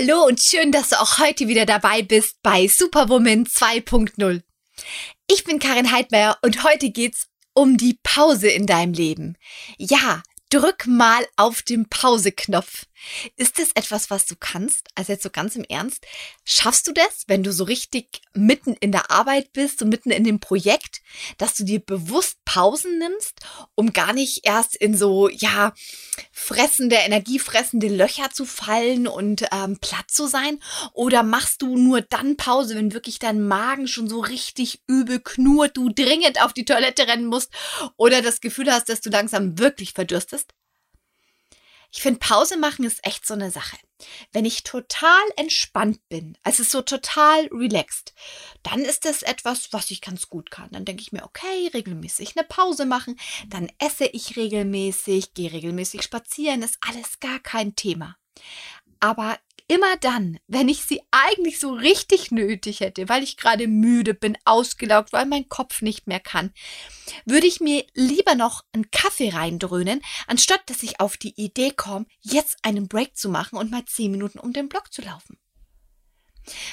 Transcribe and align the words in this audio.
Hallo 0.00 0.26
und 0.26 0.38
schön, 0.38 0.70
dass 0.70 0.90
du 0.90 1.00
auch 1.00 1.18
heute 1.18 1.48
wieder 1.48 1.66
dabei 1.66 2.02
bist 2.02 2.36
bei 2.44 2.68
Superwoman 2.68 3.46
2.0. 3.46 4.42
Ich 5.26 5.42
bin 5.42 5.58
Karin 5.58 5.90
Heidmeier 5.90 6.38
und 6.42 6.62
heute 6.62 6.90
geht's 6.90 7.26
um 7.52 7.76
die 7.76 7.98
Pause 8.04 8.48
in 8.48 8.64
deinem 8.66 8.92
Leben. 8.92 9.36
Ja, 9.76 10.22
drück 10.50 10.86
mal 10.86 11.26
auf 11.36 11.62
den 11.62 11.88
Pause-Knopf. 11.88 12.84
Ist 13.36 13.58
das 13.58 13.70
etwas, 13.74 14.10
was 14.10 14.26
du 14.26 14.34
kannst? 14.38 14.88
Also 14.94 15.12
jetzt 15.12 15.22
so 15.22 15.30
ganz 15.30 15.56
im 15.56 15.64
Ernst. 15.64 16.06
Schaffst 16.44 16.86
du 16.86 16.92
das, 16.92 17.24
wenn 17.26 17.42
du 17.42 17.52
so 17.52 17.64
richtig 17.64 18.22
mitten 18.34 18.74
in 18.74 18.92
der 18.92 19.10
Arbeit 19.10 19.52
bist, 19.52 19.78
so 19.78 19.86
mitten 19.86 20.10
in 20.10 20.24
dem 20.24 20.40
Projekt, 20.40 21.00
dass 21.36 21.54
du 21.54 21.64
dir 21.64 21.80
bewusst 21.80 22.38
Pausen 22.44 22.98
nimmst, 22.98 23.40
um 23.74 23.92
gar 23.92 24.12
nicht 24.12 24.44
erst 24.44 24.76
in 24.76 24.96
so, 24.96 25.28
ja, 25.28 25.72
fressende, 26.32 26.96
energiefressende 26.96 27.88
Löcher 27.88 28.30
zu 28.30 28.44
fallen 28.44 29.06
und 29.06 29.44
ähm, 29.52 29.78
platt 29.80 30.10
zu 30.10 30.26
sein? 30.26 30.60
Oder 30.92 31.22
machst 31.22 31.62
du 31.62 31.76
nur 31.76 32.00
dann 32.00 32.36
Pause, 32.36 32.74
wenn 32.74 32.92
wirklich 32.92 33.18
dein 33.18 33.46
Magen 33.46 33.88
schon 33.88 34.08
so 34.08 34.20
richtig 34.20 34.82
übel 34.86 35.20
knurrt, 35.20 35.76
du 35.76 35.90
dringend 35.90 36.42
auf 36.42 36.52
die 36.52 36.64
Toilette 36.64 37.06
rennen 37.06 37.26
musst 37.26 37.52
oder 37.96 38.22
das 38.22 38.40
Gefühl 38.40 38.70
hast, 38.72 38.88
dass 38.88 39.00
du 39.00 39.10
langsam 39.10 39.58
wirklich 39.58 39.92
verdürstest? 39.92 40.52
Ich 41.90 42.02
finde, 42.02 42.20
Pause 42.20 42.58
machen 42.58 42.84
ist 42.84 43.04
echt 43.06 43.26
so 43.26 43.34
eine 43.34 43.50
Sache. 43.50 43.76
Wenn 44.32 44.44
ich 44.44 44.62
total 44.62 45.22
entspannt 45.36 46.00
bin, 46.08 46.36
also 46.42 46.62
so 46.62 46.82
total 46.82 47.46
relaxed, 47.46 48.14
dann 48.62 48.80
ist 48.80 49.04
das 49.04 49.22
etwas, 49.22 49.72
was 49.72 49.90
ich 49.90 50.00
ganz 50.00 50.28
gut 50.28 50.50
kann. 50.50 50.68
Dann 50.70 50.84
denke 50.84 51.02
ich 51.02 51.12
mir, 51.12 51.24
okay, 51.24 51.70
regelmäßig 51.72 52.36
eine 52.36 52.46
Pause 52.46 52.86
machen, 52.86 53.18
dann 53.48 53.70
esse 53.78 54.06
ich 54.06 54.36
regelmäßig, 54.36 55.34
gehe 55.34 55.52
regelmäßig 55.52 56.02
spazieren, 56.02 56.62
ist 56.62 56.78
alles 56.86 57.20
gar 57.20 57.40
kein 57.40 57.74
Thema. 57.74 58.16
Aber 59.00 59.38
immer 59.68 59.96
dann, 60.00 60.38
wenn 60.46 60.68
ich 60.68 60.82
sie 60.84 61.02
eigentlich 61.10 61.60
so 61.60 61.72
richtig 61.72 62.30
nötig 62.30 62.80
hätte, 62.80 63.08
weil 63.08 63.22
ich 63.22 63.36
gerade 63.36 63.68
müde 63.68 64.14
bin, 64.14 64.36
ausgelaugt, 64.44 65.12
weil 65.12 65.26
mein 65.26 65.48
Kopf 65.48 65.82
nicht 65.82 66.06
mehr 66.06 66.20
kann, 66.20 66.52
würde 67.26 67.46
ich 67.46 67.60
mir 67.60 67.84
lieber 67.94 68.34
noch 68.34 68.64
einen 68.72 68.90
Kaffee 68.90 69.30
reindröhnen, 69.30 70.02
anstatt 70.26 70.62
dass 70.66 70.82
ich 70.82 71.00
auf 71.00 71.16
die 71.16 71.34
Idee 71.40 71.70
komme, 71.70 72.06
jetzt 72.20 72.56
einen 72.62 72.88
Break 72.88 73.16
zu 73.16 73.28
machen 73.28 73.58
und 73.58 73.70
mal 73.70 73.84
zehn 73.84 74.10
Minuten 74.10 74.38
um 74.38 74.52
den 74.52 74.68
Block 74.68 74.92
zu 74.92 75.02
laufen. 75.02 75.38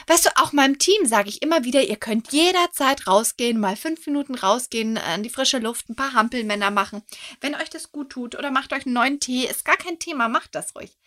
Weißt 0.08 0.26
du, 0.26 0.30
auch 0.38 0.54
meinem 0.54 0.80
Team 0.80 1.06
sage 1.06 1.28
ich 1.28 1.42
immer 1.42 1.66
wieder, 1.66 1.84
ihr 1.84 1.98
könnt 1.98 2.32
jederzeit 2.32 3.08
rausgehen, 3.08 3.60
mal 3.60 3.76
fünf 3.76 4.06
Minuten 4.06 4.36
rausgehen, 4.36 4.98
an 4.98 5.22
die 5.22 5.30
frische 5.30 5.60
Luft, 5.60 5.90
ein 5.90 5.98
paar 5.98 6.14
Hampelmänner 6.14 6.72
machen. 6.72 7.04
Wenn 7.42 7.56
euch 7.56 7.70
das 7.70 7.92
gut 7.92 8.10
tut 8.10 8.36
oder 8.36 8.52
macht 8.52 8.72
euch 8.72 8.86
einen 8.86 8.94
neuen 8.94 9.20
Tee, 9.20 9.46
ist 9.46 9.66
gar 9.66 9.78
kein 9.78 10.00
Thema, 10.00 10.30
macht 10.30 10.56
das 10.56 10.76
ruhig. 10.76 10.98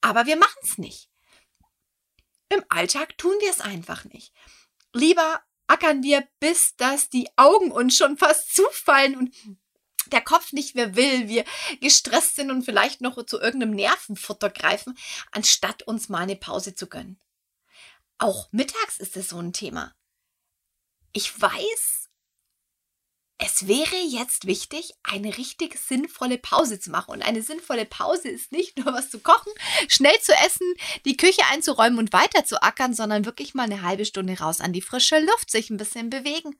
Aber 0.00 0.26
wir 0.26 0.36
machen 0.36 0.58
es 0.62 0.78
nicht. 0.78 1.07
Im 2.48 2.64
Alltag 2.68 3.18
tun 3.18 3.34
wir 3.40 3.50
es 3.50 3.60
einfach 3.60 4.04
nicht. 4.04 4.32
Lieber 4.92 5.42
ackern 5.66 6.02
wir, 6.02 6.26
bis 6.40 6.76
dass 6.76 7.10
die 7.10 7.28
Augen 7.36 7.70
uns 7.70 7.96
schon 7.96 8.16
fast 8.16 8.54
zufallen 8.54 9.16
und 9.16 9.34
der 10.06 10.22
Kopf 10.22 10.52
nicht 10.52 10.74
mehr 10.74 10.96
will, 10.96 11.28
wir 11.28 11.44
gestresst 11.80 12.36
sind 12.36 12.50
und 12.50 12.64
vielleicht 12.64 13.00
noch 13.00 13.22
zu 13.26 13.38
irgendeinem 13.38 13.74
Nervenfutter 13.74 14.48
greifen, 14.48 14.96
anstatt 15.32 15.82
uns 15.82 16.08
mal 16.08 16.22
eine 16.22 16.36
Pause 16.36 16.74
zu 16.74 16.86
gönnen. 16.86 17.20
Auch 18.16 18.48
mittags 18.50 18.98
ist 18.98 19.16
es 19.16 19.28
so 19.28 19.38
ein 19.38 19.52
Thema. 19.52 19.94
Ich 21.12 21.40
weiß, 21.40 21.97
es 23.38 23.68
wäre 23.68 23.96
jetzt 23.96 24.46
wichtig, 24.46 24.92
eine 25.04 25.38
richtig 25.38 25.78
sinnvolle 25.78 26.38
Pause 26.38 26.80
zu 26.80 26.90
machen. 26.90 27.12
Und 27.12 27.22
eine 27.22 27.40
sinnvolle 27.40 27.84
Pause 27.84 28.28
ist 28.28 28.50
nicht 28.50 28.76
nur 28.76 28.92
was 28.92 29.10
zu 29.10 29.20
kochen, 29.20 29.52
schnell 29.86 30.18
zu 30.20 30.32
essen, 30.44 30.74
die 31.04 31.16
Küche 31.16 31.42
einzuräumen 31.50 32.00
und 32.00 32.12
weiter 32.12 32.44
zu 32.44 32.60
ackern, 32.62 32.94
sondern 32.94 33.24
wirklich 33.24 33.54
mal 33.54 33.64
eine 33.64 33.82
halbe 33.82 34.04
Stunde 34.04 34.38
raus 34.38 34.60
an 34.60 34.72
die 34.72 34.82
frische 34.82 35.20
Luft, 35.20 35.50
sich 35.52 35.70
ein 35.70 35.76
bisschen 35.76 36.10
bewegen. 36.10 36.58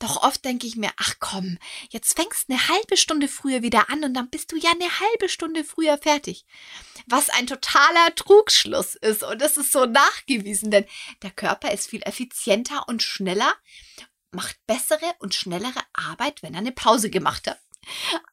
Doch 0.00 0.24
oft 0.24 0.44
denke 0.44 0.66
ich 0.66 0.74
mir, 0.74 0.90
ach 0.96 1.14
komm, 1.20 1.56
jetzt 1.88 2.16
fängst 2.16 2.50
eine 2.50 2.68
halbe 2.68 2.96
Stunde 2.96 3.28
früher 3.28 3.62
wieder 3.62 3.88
an 3.90 4.02
und 4.02 4.12
dann 4.14 4.28
bist 4.28 4.50
du 4.50 4.56
ja 4.56 4.70
eine 4.72 5.00
halbe 5.00 5.28
Stunde 5.28 5.62
früher 5.62 5.98
fertig. 5.98 6.44
Was 7.06 7.30
ein 7.30 7.46
totaler 7.46 8.12
Trugschluss 8.16 8.96
ist 8.96 9.22
und 9.22 9.40
das 9.40 9.56
ist 9.56 9.70
so 9.70 9.86
nachgewiesen, 9.86 10.72
denn 10.72 10.84
der 11.22 11.30
Körper 11.30 11.72
ist 11.72 11.88
viel 11.88 12.02
effizienter 12.02 12.88
und 12.88 13.04
schneller 13.04 13.54
macht 14.34 14.56
bessere 14.66 15.14
und 15.18 15.34
schnellere 15.34 15.80
Arbeit, 15.92 16.42
wenn 16.42 16.54
er 16.54 16.60
eine 16.60 16.72
Pause 16.72 17.10
gemacht 17.10 17.48
hat. 17.48 17.58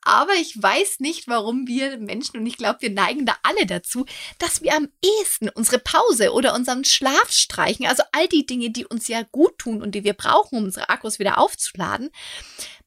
Aber 0.02 0.34
ich 0.36 0.62
weiß 0.62 1.00
nicht, 1.00 1.28
warum 1.28 1.68
wir 1.68 1.98
Menschen, 1.98 2.38
und 2.38 2.46
ich 2.46 2.58
glaube, 2.58 2.82
wir 2.82 2.90
neigen 2.90 3.26
da 3.26 3.36
alle 3.44 3.66
dazu, 3.66 4.06
dass 4.40 4.62
wir 4.62 4.76
am 4.76 4.88
ehesten 5.04 5.50
unsere 5.50 5.80
Pause 5.80 6.34
oder 6.34 6.56
unseren 6.56 6.86
Schlaf 6.86 7.32
streichen, 7.32 7.86
also 7.86 8.04
all 8.12 8.28
die 8.28 8.46
Dinge, 8.46 8.72
die 8.72 8.86
uns 8.86 9.08
ja 9.08 9.24
gut 9.32 9.58
tun 9.58 9.82
und 9.82 9.94
die 9.94 10.04
wir 10.04 10.14
brauchen, 10.14 10.58
um 10.58 10.64
unsere 10.66 10.90
Akkus 10.90 11.20
wieder 11.20 11.38
aufzuladen, 11.38 12.12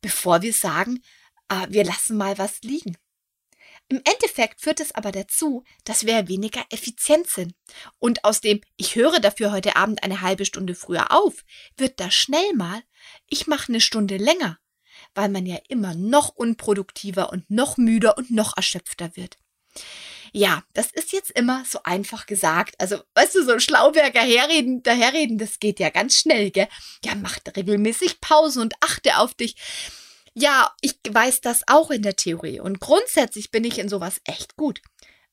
bevor 0.00 0.42
wir 0.42 0.52
sagen, 0.52 1.02
äh, 1.48 1.66
wir 1.68 1.84
lassen 1.84 2.16
mal 2.16 2.38
was 2.38 2.62
liegen. 2.62 2.96
Im 3.94 4.02
Endeffekt 4.12 4.60
führt 4.60 4.80
es 4.80 4.92
aber 4.92 5.12
dazu, 5.12 5.62
dass 5.84 6.04
wir 6.04 6.26
weniger 6.26 6.64
effizient 6.70 7.28
sind. 7.28 7.54
Und 8.00 8.24
aus 8.24 8.40
dem 8.40 8.60
Ich 8.76 8.96
höre 8.96 9.20
dafür 9.20 9.52
heute 9.52 9.76
Abend 9.76 10.02
eine 10.02 10.20
halbe 10.20 10.44
Stunde 10.44 10.74
früher 10.74 11.12
auf, 11.12 11.44
wird 11.76 12.00
da 12.00 12.10
schnell 12.10 12.54
mal 12.54 12.82
Ich 13.28 13.46
mache 13.46 13.68
eine 13.68 13.80
Stunde 13.80 14.16
länger, 14.16 14.58
weil 15.14 15.28
man 15.28 15.46
ja 15.46 15.58
immer 15.68 15.94
noch 15.94 16.30
unproduktiver 16.30 17.30
und 17.30 17.48
noch 17.48 17.76
müder 17.76 18.18
und 18.18 18.32
noch 18.32 18.56
erschöpfter 18.56 19.14
wird. 19.14 19.38
Ja, 20.32 20.64
das 20.72 20.90
ist 20.90 21.12
jetzt 21.12 21.30
immer 21.30 21.64
so 21.64 21.78
einfach 21.84 22.26
gesagt. 22.26 22.74
Also, 22.80 23.00
weißt 23.14 23.36
du, 23.36 23.44
so 23.44 23.60
Schlauberger 23.60 24.22
herreden, 24.22 24.82
daherreden, 24.82 25.38
das 25.38 25.60
geht 25.60 25.78
ja 25.78 25.90
ganz 25.90 26.18
schnell, 26.18 26.50
gell? 26.50 26.66
Ja, 27.04 27.14
mach 27.14 27.38
regelmäßig 27.56 28.20
Pause 28.20 28.60
und 28.60 28.74
achte 28.80 29.18
auf 29.18 29.34
dich. 29.34 29.54
Ja, 30.34 30.74
ich 30.80 30.98
weiß 31.08 31.40
das 31.42 31.62
auch 31.68 31.90
in 31.90 32.02
der 32.02 32.16
Theorie 32.16 32.60
und 32.60 32.80
grundsätzlich 32.80 33.50
bin 33.50 33.64
ich 33.64 33.78
in 33.78 33.88
sowas 33.88 34.20
echt 34.24 34.56
gut. 34.56 34.80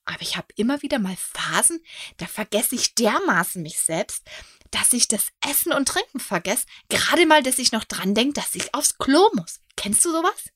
Aber 0.06 0.22
ich 0.22 0.36
habe 0.38 0.48
immer 0.56 0.82
wieder 0.82 1.00
mal 1.00 1.16
Phasen, 1.16 1.84
da 2.18 2.28
vergesse 2.28 2.76
ich 2.76 2.96
dermaßen 2.96 3.62
mich 3.62 3.80
selbst, 3.80 4.24
dass 4.72 4.94
ich 4.94 5.08
das 5.08 5.28
Essen 5.48 5.74
und 5.74 5.88
Trinken 5.88 6.20
vergesse. 6.20 6.66
Gerade 6.90 7.26
mal, 7.26 7.44
dass 7.44 7.60
ich 7.60 7.72
noch 7.72 7.84
dran 7.84 8.16
denke, 8.16 8.34
dass 8.34 8.56
ich 8.56 8.74
aufs 8.74 8.98
Klo 8.98 9.30
muss. 9.34 9.60
Kennst 9.76 10.06
du 10.06 10.12
sowas? 10.12 10.50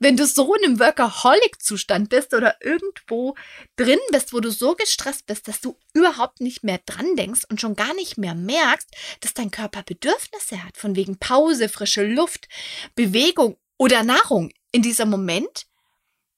Wenn 0.00 0.16
du 0.16 0.26
so 0.26 0.54
in 0.54 0.64
einem 0.64 0.80
Workaholic-Zustand 0.80 2.10
bist 2.10 2.34
oder 2.34 2.56
irgendwo 2.60 3.34
drin 3.76 3.98
bist, 4.10 4.32
wo 4.32 4.40
du 4.40 4.50
so 4.50 4.74
gestresst 4.74 5.26
bist, 5.26 5.48
dass 5.48 5.60
du 5.60 5.78
überhaupt 5.94 6.40
nicht 6.40 6.62
mehr 6.62 6.78
dran 6.84 7.16
denkst 7.16 7.42
und 7.48 7.60
schon 7.60 7.74
gar 7.74 7.94
nicht 7.94 8.18
mehr 8.18 8.34
merkst, 8.34 8.88
dass 9.20 9.34
dein 9.34 9.50
Körper 9.50 9.82
Bedürfnisse 9.82 10.62
hat, 10.62 10.76
von 10.76 10.94
wegen 10.94 11.18
Pause, 11.18 11.68
frische 11.68 12.04
Luft, 12.04 12.48
Bewegung 12.94 13.56
oder 13.78 14.02
Nahrung. 14.02 14.52
In 14.72 14.82
diesem 14.82 15.10
Moment, 15.10 15.66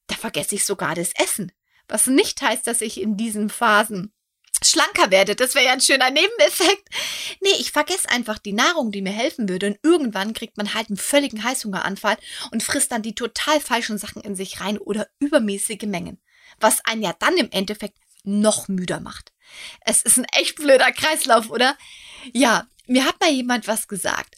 da 0.07 0.17
vergesse 0.17 0.55
ich 0.55 0.65
sogar 0.65 0.95
das 0.95 1.13
Essen. 1.15 1.53
Was 1.89 2.07
nicht 2.07 2.41
heißt, 2.43 2.67
dass 2.67 2.81
ich 2.81 3.01
in 3.01 3.17
diesen 3.17 3.51
Phasen 3.51 4.13
schlanker 4.63 5.11
werde. 5.11 5.37
Das 5.37 5.55
wäre 5.55 5.67
ja 5.67 5.73
ein 5.73 5.81
schöner 5.81 6.11
Nebeneffekt. 6.11 6.89
Nee, 7.41 7.55
ich 7.59 7.73
vergesse 7.73 8.09
einfach 8.09 8.39
die 8.39 8.53
Nahrung, 8.53 8.91
die 8.91 9.03
mir 9.03 9.13
helfen 9.13 9.49
würde. 9.49 9.69
Und 9.69 9.79
irgendwann 9.83 10.35
kriegt 10.35 10.57
man 10.57 10.75
halt 10.75 10.89
einen 10.89 10.97
völligen 10.97 11.45
Heißhungeranfall 11.45 12.17
und 12.51 12.63
frisst 12.63 12.93
dann 12.93 13.03
die 13.03 13.15
total 13.15 13.61
falschen 13.61 13.99
Sachen 13.99 14.23
in 14.23 14.35
sich 14.35 14.61
rein 14.61 14.79
oder 14.79 15.09
übermäßige 15.21 15.83
Mengen. 15.83 16.21
Was 16.61 16.85
einen 16.85 17.03
ja 17.03 17.15
dann 17.19 17.37
im 17.37 17.51
Endeffekt 17.51 17.99
noch 18.25 18.69
müder 18.69 19.01
macht. 19.01 19.33
Es 19.81 20.03
ist 20.03 20.19
ein 20.19 20.27
echt 20.33 20.57
blöder 20.57 20.93
Kreislauf, 20.93 21.51
oder? 21.51 21.77
Ja, 22.33 22.67
mir 22.87 23.05
hat 23.05 23.21
mal 23.21 23.31
jemand 23.31 23.69
was 23.69 23.89
gesagt. 23.89 24.37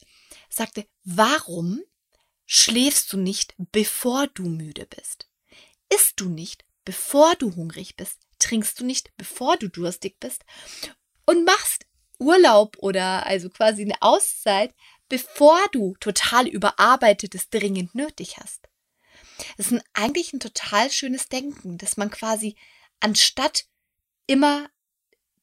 Sagte, 0.48 0.86
warum 1.04 1.80
schläfst 2.52 3.12
du 3.12 3.17
nicht, 3.17 3.55
bevor 3.58 4.26
du 4.26 4.43
müde 4.43 4.85
bist? 4.85 5.29
Isst 5.88 6.19
du 6.19 6.29
nicht, 6.29 6.64
bevor 6.85 7.37
du 7.37 7.55
hungrig 7.55 7.97
bist? 7.97 8.19
Trinkst 8.41 8.81
du 8.81 8.85
nicht, 8.85 9.17
bevor 9.17 9.56
du 9.56 9.69
durstig 9.69 10.19
bist? 10.19 10.44
Und 11.26 11.44
machst 11.44 11.87
Urlaub 12.19 12.76
oder 12.81 13.25
also 13.25 13.50
quasi 13.50 13.82
eine 13.82 14.02
Auszeit, 14.02 14.75
bevor 15.08 15.61
du 15.70 15.94
total 16.00 16.49
überarbeitetes 16.49 17.50
dringend 17.50 17.94
nötig 17.94 18.38
hast? 18.38 18.69
Das 19.56 19.70
ist 19.70 19.85
eigentlich 19.93 20.32
ein 20.32 20.41
total 20.41 20.91
schönes 20.91 21.29
Denken, 21.29 21.79
dass 21.79 21.97
man 21.97 22.11
quasi 22.11 22.56
anstatt 22.99 23.67
immer 24.26 24.69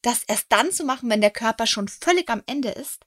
das 0.02 0.24
erst 0.26 0.48
dann 0.50 0.74
zu 0.74 0.84
machen, 0.84 1.10
wenn 1.10 1.22
der 1.22 1.32
Körper 1.32 1.68
schon 1.68 1.88
völlig 1.88 2.30
am 2.30 2.44
Ende 2.48 2.70
ist, 2.70 3.06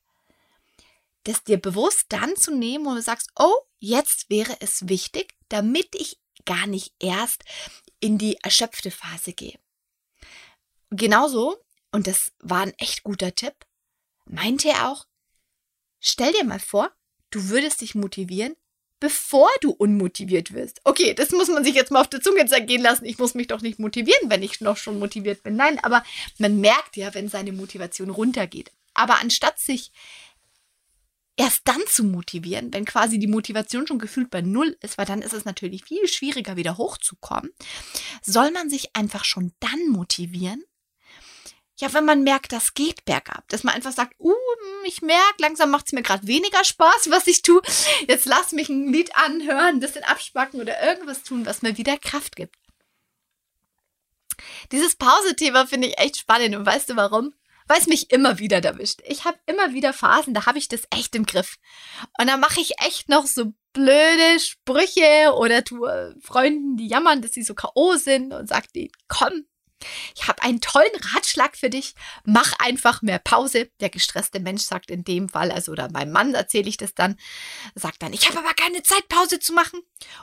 das 1.24 1.44
dir 1.44 1.58
bewusst 1.58 2.06
dann 2.08 2.36
zu 2.36 2.54
nehmen, 2.54 2.86
wo 2.86 2.94
du 2.94 3.02
sagst, 3.02 3.30
oh, 3.36 3.54
jetzt 3.78 4.30
wäre 4.30 4.56
es 4.60 4.88
wichtig, 4.88 5.34
damit 5.48 5.94
ich 5.94 6.18
gar 6.44 6.66
nicht 6.66 6.94
erst 6.98 7.44
in 8.00 8.18
die 8.18 8.36
erschöpfte 8.36 8.90
Phase 8.90 9.32
gehe. 9.32 9.58
Genauso, 10.90 11.56
und 11.92 12.06
das 12.06 12.32
war 12.40 12.62
ein 12.62 12.74
echt 12.78 13.02
guter 13.02 13.34
Tipp, 13.34 13.54
meinte 14.24 14.68
er 14.68 14.90
auch, 14.90 15.06
stell 16.00 16.32
dir 16.32 16.44
mal 16.44 16.58
vor, 16.58 16.90
du 17.30 17.48
würdest 17.48 17.80
dich 17.80 17.94
motivieren, 17.94 18.56
bevor 18.98 19.48
du 19.60 19.70
unmotiviert 19.70 20.52
wirst. 20.52 20.80
Okay, 20.84 21.14
das 21.14 21.30
muss 21.30 21.48
man 21.48 21.64
sich 21.64 21.74
jetzt 21.74 21.90
mal 21.90 22.02
auf 22.02 22.08
der 22.08 22.20
Zunge 22.20 22.44
zergehen 22.46 22.82
lassen. 22.82 23.06
Ich 23.06 23.18
muss 23.18 23.34
mich 23.34 23.46
doch 23.46 23.62
nicht 23.62 23.78
motivieren, 23.78 24.30
wenn 24.30 24.42
ich 24.42 24.60
noch 24.60 24.76
schon 24.76 24.98
motiviert 24.98 25.42
bin. 25.42 25.56
Nein, 25.56 25.78
aber 25.82 26.04
man 26.38 26.60
merkt 26.60 26.96
ja, 26.96 27.14
wenn 27.14 27.28
seine 27.28 27.52
Motivation 27.52 28.10
runtergeht. 28.10 28.72
Aber 28.92 29.20
anstatt 29.20 29.58
sich 29.58 29.90
erst 31.40 31.62
dann 31.64 31.80
zu 31.88 32.04
motivieren, 32.04 32.72
wenn 32.74 32.84
quasi 32.84 33.18
die 33.18 33.26
Motivation 33.26 33.86
schon 33.86 33.98
gefühlt 33.98 34.28
bei 34.28 34.42
Null 34.42 34.76
ist, 34.82 34.98
weil 34.98 35.06
dann 35.06 35.22
ist 35.22 35.32
es 35.32 35.46
natürlich 35.46 35.84
viel 35.84 36.06
schwieriger, 36.06 36.56
wieder 36.56 36.76
hochzukommen, 36.76 37.50
soll 38.20 38.50
man 38.50 38.68
sich 38.68 38.94
einfach 38.94 39.24
schon 39.24 39.52
dann 39.58 39.88
motivieren, 39.88 40.62
ja, 41.78 41.90
wenn 41.94 42.04
man 42.04 42.24
merkt, 42.24 42.52
das 42.52 42.74
geht 42.74 43.06
bergab, 43.06 43.48
dass 43.48 43.64
man 43.64 43.74
einfach 43.74 43.92
sagt, 43.92 44.14
uh, 44.20 44.34
ich 44.84 45.00
merke, 45.00 45.36
langsam 45.38 45.70
macht 45.70 45.86
es 45.86 45.92
mir 45.92 46.02
gerade 46.02 46.26
weniger 46.26 46.62
Spaß, 46.62 47.08
was 47.08 47.26
ich 47.26 47.40
tue. 47.40 47.62
Jetzt 48.06 48.26
lass 48.26 48.52
mich 48.52 48.68
ein 48.68 48.92
Lied 48.92 49.16
anhören, 49.16 49.76
ein 49.76 49.80
bisschen 49.80 50.04
abspacken 50.04 50.60
oder 50.60 50.82
irgendwas 50.82 51.22
tun, 51.22 51.46
was 51.46 51.62
mir 51.62 51.78
wieder 51.78 51.96
Kraft 51.96 52.36
gibt. 52.36 52.54
Dieses 54.72 54.94
Pause-Thema 54.94 55.66
finde 55.66 55.88
ich 55.88 55.98
echt 55.98 56.18
spannend 56.18 56.54
und 56.54 56.66
weißt 56.66 56.90
du 56.90 56.96
warum? 56.96 57.32
Weil 57.70 57.78
es 57.78 57.86
mich 57.86 58.10
immer 58.10 58.40
wieder 58.40 58.60
erwischt. 58.64 59.00
Ich 59.04 59.24
habe 59.24 59.38
immer 59.46 59.72
wieder 59.72 59.92
Phasen, 59.92 60.34
da 60.34 60.44
habe 60.44 60.58
ich 60.58 60.66
das 60.66 60.82
echt 60.90 61.14
im 61.14 61.24
Griff. 61.24 61.54
Und 62.18 62.26
da 62.26 62.36
mache 62.36 62.60
ich 62.60 62.72
echt 62.84 63.08
noch 63.08 63.26
so 63.28 63.52
blöde 63.72 64.40
Sprüche 64.40 65.32
oder 65.36 65.62
tue 65.62 66.16
Freunden, 66.20 66.76
die 66.76 66.88
jammern, 66.88 67.22
dass 67.22 67.30
sie 67.30 67.44
so 67.44 67.54
K.O. 67.54 67.94
sind 67.94 68.32
und 68.32 68.48
sagt 68.48 68.74
denen, 68.74 68.90
komm, 69.06 69.44
ich 70.16 70.26
habe 70.26 70.42
einen 70.42 70.60
tollen 70.60 70.90
Ratschlag 71.14 71.56
für 71.56 71.70
dich. 71.70 71.94
Mach 72.24 72.54
einfach 72.58 73.02
mehr 73.02 73.20
Pause. 73.20 73.70
Der 73.78 73.88
gestresste 73.88 74.40
Mensch 74.40 74.62
sagt 74.62 74.90
in 74.90 75.04
dem 75.04 75.28
Fall, 75.28 75.52
also 75.52 75.70
oder 75.70 75.92
meinem 75.92 76.10
Mann 76.10 76.34
erzähle 76.34 76.68
ich 76.68 76.76
das 76.76 76.96
dann, 76.96 77.20
sagt 77.76 78.02
dann, 78.02 78.12
ich 78.12 78.28
habe 78.28 78.40
aber 78.40 78.54
keine 78.54 78.82
Zeit, 78.82 79.06
Pause 79.08 79.38
zu 79.38 79.52
machen. 79.52 79.80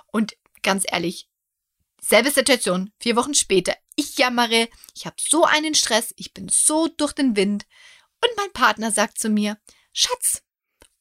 Und 0.08 0.36
ganz 0.64 0.84
ehrlich, 0.86 1.30
selbe 2.02 2.32
Situation, 2.32 2.92
vier 3.00 3.16
Wochen 3.16 3.34
später. 3.34 3.76
Ich 3.96 4.18
jammere, 4.18 4.70
ich 4.96 5.06
habe 5.06 5.16
so 5.20 5.44
einen 5.46 5.76
Stress, 5.76 6.14
ich 6.18 6.34
bin 6.34 6.50
so 6.50 6.88
durch 6.88 7.14
den 7.14 7.36
Wind. 7.36 7.66
Und 8.24 8.32
mein 8.38 8.52
Partner 8.54 8.92
sagt 8.92 9.20
zu 9.20 9.30
mir, 9.30 9.58
Schatz, 9.94 10.44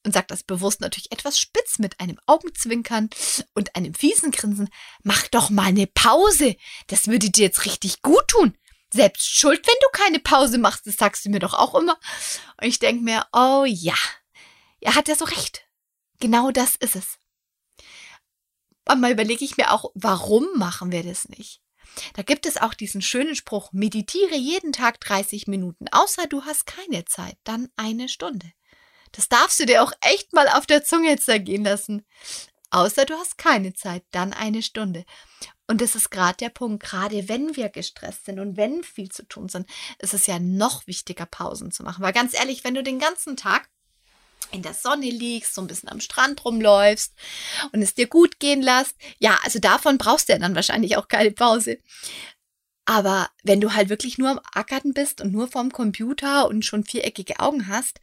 und 0.06 0.12
sagt 0.12 0.31
das 0.31 0.44
bewusst 0.44 0.81
natürlich 0.81 1.10
etwas 1.10 1.38
spitz 1.38 1.78
mit 1.78 1.98
einem 2.00 2.19
Augenzwinkern 2.26 3.10
und 3.54 3.75
einem 3.75 3.93
fiesen 3.93 4.31
Grinsen. 4.31 4.69
Mach 5.02 5.26
doch 5.28 5.50
mal 5.50 5.66
eine 5.66 5.88
Pause. 5.88 6.56
Das 6.87 7.08
würde 7.08 7.28
dir 7.28 7.46
jetzt 7.46 7.66
richtig 7.66 8.02
gut 8.02 8.28
tun. 8.28 8.56
Selbst 8.92 9.26
schuld, 9.28 9.66
wenn 9.66 9.75
du 9.82 9.88
keine 9.92 10.20
Pause 10.20 10.58
machst, 10.58 10.87
das 10.87 10.96
sagst 10.96 11.25
du 11.25 11.31
mir 11.31 11.40
doch 11.40 11.54
auch 11.54 11.75
immer. 11.75 11.99
Und 12.60 12.69
ich 12.69 12.78
denke 12.78 13.02
mir, 13.02 13.26
oh 13.32 13.64
ja, 13.66 13.96
er 14.81 14.94
hat 14.94 15.08
ja 15.08 15.16
so 15.16 15.25
recht. 15.25 15.66
Genau 16.20 16.52
das 16.52 16.76
ist 16.76 16.94
es. 16.94 17.19
Manchmal 18.86 19.12
überlege 19.12 19.44
ich 19.44 19.56
mir 19.56 19.72
auch, 19.72 19.90
warum 19.94 20.46
machen 20.56 20.92
wir 20.92 21.02
das 21.02 21.28
nicht? 21.28 21.60
Da 22.14 22.22
gibt 22.22 22.46
es 22.46 22.56
auch 22.56 22.74
diesen 22.74 23.02
schönen 23.02 23.34
Spruch, 23.34 23.72
meditiere 23.72 24.36
jeden 24.36 24.72
Tag 24.72 25.00
30 25.00 25.46
Minuten, 25.46 25.86
außer 25.90 26.26
du 26.26 26.44
hast 26.44 26.66
keine 26.66 27.04
Zeit, 27.04 27.36
dann 27.44 27.68
eine 27.76 28.08
Stunde. 28.08 28.52
Das 29.12 29.28
darfst 29.28 29.58
du 29.60 29.66
dir 29.66 29.82
auch 29.82 29.92
echt 30.00 30.32
mal 30.32 30.48
auf 30.48 30.66
der 30.66 30.84
Zunge 30.84 31.16
zergehen 31.18 31.64
lassen. 31.64 32.04
Außer 32.70 33.04
du 33.04 33.14
hast 33.14 33.38
keine 33.38 33.72
Zeit, 33.74 34.04
dann 34.10 34.32
eine 34.32 34.62
Stunde. 34.62 35.04
Und 35.68 35.80
das 35.80 35.94
ist 35.94 36.10
gerade 36.10 36.36
der 36.36 36.50
Punkt, 36.50 36.82
gerade 36.82 37.28
wenn 37.28 37.56
wir 37.56 37.68
gestresst 37.68 38.26
sind 38.26 38.38
und 38.38 38.56
wenn 38.56 38.84
viel 38.84 39.08
zu 39.08 39.26
tun 39.26 39.48
sind, 39.48 39.68
ist 39.98 40.14
es 40.14 40.26
ja 40.26 40.38
noch 40.38 40.86
wichtiger, 40.86 41.26
Pausen 41.26 41.72
zu 41.72 41.82
machen. 41.82 42.02
Weil 42.02 42.12
ganz 42.12 42.34
ehrlich, 42.34 42.64
wenn 42.64 42.74
du 42.74 42.82
den 42.82 42.98
ganzen 42.98 43.36
Tag 43.36 43.68
in 44.52 44.62
der 44.62 44.75
Sonne 44.75 45.10
liegst, 45.10 45.54
so 45.54 45.60
ein 45.60 45.66
bisschen 45.66 45.88
am 45.88 46.00
Strand 46.00 46.44
rumläufst 46.44 47.14
und 47.72 47.82
es 47.82 47.94
dir 47.94 48.06
gut 48.06 48.38
gehen 48.38 48.62
lässt, 48.62 48.94
ja, 49.19 49.38
also 49.44 49.58
davon 49.58 49.98
brauchst 49.98 50.28
du 50.28 50.32
ja 50.32 50.38
dann 50.38 50.54
wahrscheinlich 50.54 50.96
auch 50.96 51.08
keine 51.08 51.31
Pause. 51.31 51.78
Aber 52.84 53.28
wenn 53.43 53.60
du 53.60 53.75
halt 53.75 53.88
wirklich 53.88 54.16
nur 54.16 54.31
am 54.31 54.40
Ackern 54.54 54.94
bist 54.94 55.20
und 55.20 55.32
nur 55.32 55.48
vorm 55.48 55.72
Computer 55.72 56.46
und 56.48 56.64
schon 56.64 56.84
viereckige 56.84 57.40
Augen 57.40 57.66
hast, 57.66 58.00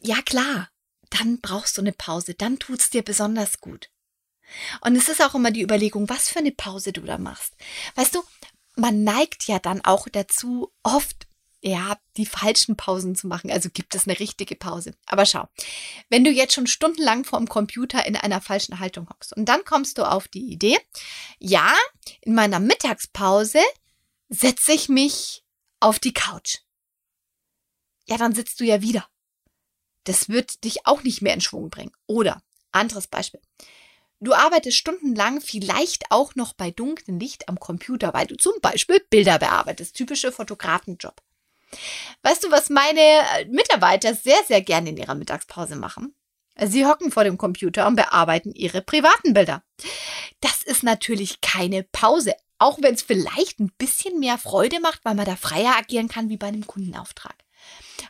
ja 0.00 0.22
klar, 0.22 0.70
dann 1.10 1.40
brauchst 1.40 1.76
du 1.76 1.82
eine 1.82 1.92
Pause, 1.92 2.34
dann 2.34 2.58
tut's 2.58 2.90
dir 2.90 3.02
besonders 3.02 3.60
gut. 3.60 3.90
Und 4.80 4.96
es 4.96 5.08
ist 5.08 5.22
auch 5.22 5.34
immer 5.34 5.50
die 5.50 5.62
Überlegung, 5.62 6.08
was 6.08 6.28
für 6.28 6.38
eine 6.38 6.52
Pause 6.52 6.92
du 6.92 7.02
da 7.02 7.18
machst. 7.18 7.54
Weißt 7.94 8.14
du, 8.14 8.22
man 8.76 9.04
neigt 9.04 9.46
ja 9.46 9.58
dann 9.58 9.84
auch 9.84 10.08
dazu, 10.10 10.72
oft 10.82 11.26
ja, 11.62 11.96
die 12.16 12.26
falschen 12.26 12.76
Pausen 12.76 13.14
zu 13.14 13.28
machen. 13.28 13.50
Also 13.50 13.70
gibt 13.72 13.94
es 13.94 14.06
eine 14.06 14.18
richtige 14.18 14.56
Pause. 14.56 14.94
Aber 15.06 15.24
schau, 15.24 15.48
wenn 16.10 16.24
du 16.24 16.30
jetzt 16.30 16.54
schon 16.54 16.66
stundenlang 16.66 17.24
vorm 17.24 17.48
Computer 17.48 18.04
in 18.04 18.16
einer 18.16 18.40
falschen 18.40 18.80
Haltung 18.80 19.08
hockst 19.08 19.34
und 19.36 19.46
dann 19.46 19.64
kommst 19.64 19.96
du 19.98 20.02
auf 20.02 20.26
die 20.26 20.52
Idee, 20.52 20.76
ja, 21.38 21.72
in 22.20 22.34
meiner 22.34 22.58
Mittagspause 22.58 23.60
setze 24.28 24.72
ich 24.72 24.88
mich 24.88 25.44
auf 25.78 26.00
die 26.00 26.12
Couch. 26.12 26.58
Ja, 28.08 28.16
dann 28.16 28.34
sitzt 28.34 28.58
du 28.58 28.64
ja 28.64 28.82
wieder. 28.82 29.06
Das 30.04 30.28
wird 30.28 30.64
dich 30.64 30.84
auch 30.86 31.04
nicht 31.04 31.22
mehr 31.22 31.34
in 31.34 31.40
Schwung 31.40 31.70
bringen. 31.70 31.92
Oder 32.08 32.42
anderes 32.72 33.06
Beispiel. 33.06 33.40
Du 34.18 34.34
arbeitest 34.34 34.78
stundenlang 34.78 35.40
vielleicht 35.40 36.10
auch 36.10 36.34
noch 36.34 36.54
bei 36.54 36.72
dunklem 36.72 37.20
Licht 37.20 37.48
am 37.48 37.60
Computer, 37.60 38.12
weil 38.14 38.26
du 38.26 38.36
zum 38.36 38.54
Beispiel 38.60 39.00
Bilder 39.10 39.38
bearbeitest. 39.38 39.94
Typische 39.94 40.32
Fotografenjob. 40.32 41.22
Weißt 42.22 42.44
du, 42.44 42.50
was 42.50 42.70
meine 42.70 43.00
äh, 43.00 43.44
Mitarbeiter 43.46 44.14
sehr, 44.14 44.38
sehr 44.46 44.62
gerne 44.62 44.90
in 44.90 44.96
ihrer 44.96 45.14
Mittagspause 45.14 45.76
machen? 45.76 46.14
Sie 46.60 46.86
hocken 46.86 47.10
vor 47.10 47.24
dem 47.24 47.38
Computer 47.38 47.86
und 47.86 47.96
bearbeiten 47.96 48.52
ihre 48.52 48.82
privaten 48.82 49.32
Bilder. 49.32 49.62
Das 50.40 50.62
ist 50.62 50.82
natürlich 50.82 51.40
keine 51.40 51.82
Pause, 51.82 52.34
auch 52.58 52.78
wenn 52.80 52.94
es 52.94 53.02
vielleicht 53.02 53.58
ein 53.58 53.72
bisschen 53.78 54.20
mehr 54.20 54.38
Freude 54.38 54.80
macht, 54.80 55.04
weil 55.04 55.14
man 55.14 55.26
da 55.26 55.36
freier 55.36 55.76
agieren 55.76 56.08
kann 56.08 56.28
wie 56.28 56.36
bei 56.36 56.48
einem 56.48 56.66
Kundenauftrag. 56.66 57.41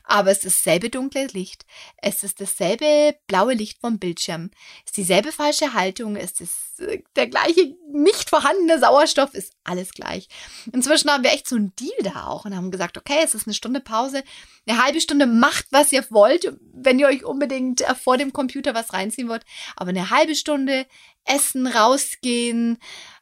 Aber 0.04 0.30
es 0.30 0.44
ist 0.44 0.56
dasselbe 0.56 0.90
dunkle 0.90 1.26
Licht. 1.28 1.64
Es 1.96 2.22
ist 2.22 2.40
dasselbe 2.40 3.16
blaue 3.26 3.54
Licht 3.54 3.80
vom 3.80 3.98
Bildschirm. 3.98 4.50
Es 4.84 4.90
ist 4.90 4.96
dieselbe 4.96 5.32
falsche 5.32 5.74
Haltung. 5.74 6.16
Es 6.16 6.40
ist 6.40 6.80
äh, 6.80 7.02
der 7.16 7.28
gleiche 7.28 7.74
nicht 7.92 8.30
vorhandene 8.30 8.78
Sauerstoff. 8.78 9.34
Ist 9.34 9.54
alles 9.64 9.92
gleich. 9.92 10.28
Inzwischen 10.72 11.10
haben 11.10 11.24
wir 11.24 11.32
echt 11.32 11.48
so 11.48 11.56
einen 11.56 11.74
Deal 11.76 11.92
da 12.02 12.26
auch 12.26 12.44
und 12.44 12.56
haben 12.56 12.70
gesagt, 12.70 12.98
okay, 12.98 13.20
es 13.22 13.34
ist 13.34 13.46
eine 13.46 13.54
Stunde 13.54 13.80
Pause. 13.80 14.24
Eine 14.66 14.82
halbe 14.82 15.00
Stunde 15.00 15.26
macht, 15.26 15.66
was 15.70 15.92
ihr 15.92 16.04
wollt, 16.10 16.52
wenn 16.72 16.98
ihr 16.98 17.06
euch 17.06 17.24
unbedingt 17.24 17.82
äh, 17.82 17.94
vor 17.94 18.16
dem 18.16 18.32
Computer 18.32 18.74
was 18.74 18.92
reinziehen 18.92 19.28
wollt. 19.28 19.44
Aber 19.76 19.90
eine 19.90 20.10
halbe 20.10 20.34
Stunde 20.34 20.86
essen, 21.24 21.66
rausgehen, 21.66 22.78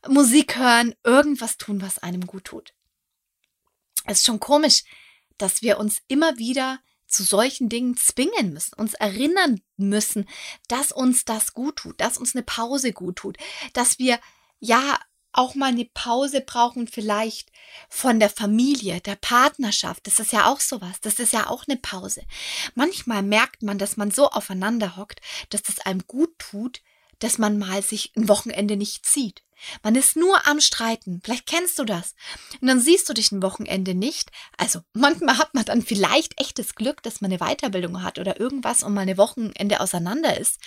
Musik 0.08 0.56
hören, 0.56 0.94
irgendwas 1.04 1.58
tun, 1.58 1.82
was 1.82 1.98
einem 1.98 2.26
gut 2.26 2.44
tut. 2.44 2.72
Es 4.06 4.18
ist 4.18 4.26
schon 4.26 4.40
komisch, 4.40 4.82
dass 5.42 5.62
wir 5.62 5.78
uns 5.78 5.98
immer 6.08 6.38
wieder 6.38 6.80
zu 7.06 7.24
solchen 7.24 7.68
Dingen 7.68 7.96
zwingen 7.96 8.52
müssen, 8.52 8.74
uns 8.74 8.94
erinnern 8.94 9.60
müssen, 9.76 10.28
dass 10.68 10.92
uns 10.92 11.24
das 11.24 11.54
gut 11.54 11.76
tut, 11.76 12.00
dass 12.00 12.16
uns 12.18 12.34
eine 12.34 12.44
Pause 12.44 12.92
gut 12.92 13.16
tut, 13.16 13.36
dass 13.72 13.98
wir 13.98 14.20
ja 14.60 14.98
auch 15.32 15.54
mal 15.54 15.68
eine 15.68 15.84
Pause 15.84 16.40
brauchen, 16.40 16.88
vielleicht 16.88 17.50
von 17.88 18.18
der 18.18 18.30
Familie, 18.30 19.00
der 19.00 19.16
Partnerschaft. 19.16 20.06
Das 20.06 20.18
ist 20.18 20.32
ja 20.32 20.46
auch 20.46 20.60
sowas. 20.60 21.00
Das 21.00 21.20
ist 21.20 21.32
ja 21.32 21.48
auch 21.48 21.64
eine 21.68 21.76
Pause. 21.76 22.22
Manchmal 22.74 23.22
merkt 23.22 23.62
man, 23.62 23.78
dass 23.78 23.96
man 23.96 24.10
so 24.10 24.28
aufeinander 24.28 24.96
hockt, 24.96 25.20
dass 25.50 25.62
das 25.62 25.78
einem 25.80 26.04
gut 26.06 26.36
tut, 26.38 26.82
dass 27.20 27.38
man 27.38 27.58
mal 27.58 27.82
sich 27.82 28.12
ein 28.16 28.28
Wochenende 28.28 28.76
nicht 28.76 29.06
zieht. 29.06 29.42
Man 29.82 29.94
ist 29.94 30.16
nur 30.16 30.46
am 30.46 30.60
Streiten. 30.60 31.20
Vielleicht 31.24 31.46
kennst 31.46 31.78
du 31.78 31.84
das. 31.84 32.14
Und 32.60 32.68
dann 32.68 32.80
siehst 32.80 33.08
du 33.08 33.14
dich 33.14 33.32
ein 33.32 33.42
Wochenende 33.42 33.94
nicht. 33.94 34.30
Also 34.56 34.80
manchmal 34.92 35.38
hat 35.38 35.54
man 35.54 35.64
dann 35.64 35.82
vielleicht 35.82 36.40
echtes 36.40 36.74
Glück, 36.74 37.02
dass 37.02 37.20
man 37.20 37.30
eine 37.30 37.38
Weiterbildung 37.38 38.02
hat 38.02 38.18
oder 38.18 38.40
irgendwas 38.40 38.82
und 38.82 38.94
mal 38.94 39.02
eine 39.02 39.18
Wochenende 39.18 39.80
auseinander 39.80 40.38
ist. 40.38 40.58